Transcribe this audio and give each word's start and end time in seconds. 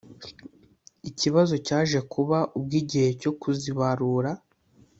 Ikibazo 1.09 1.55
cyaje 1.67 1.99
kuba 2.13 2.37
ubwo 2.57 2.73
igihe 2.81 3.09
cyo 3.21 3.31
kuzibarura 3.39 4.31